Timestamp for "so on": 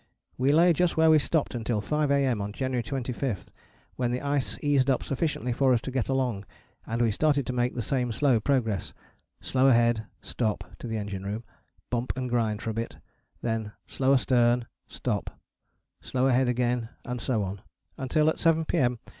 17.21-17.61